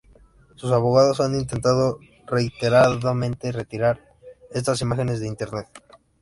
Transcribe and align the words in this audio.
Sus 0.55 0.71
abogados 0.71 1.19
han 1.19 1.35
intentado 1.39 1.99
reiteradamente 2.25 3.51
retirar 3.51 4.01
estas 4.51 4.81
imágenes 4.81 5.19
de 5.19 5.27
internet. 5.27 5.67